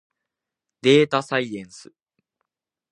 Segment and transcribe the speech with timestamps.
[0.81, 1.93] でーたさいえんす。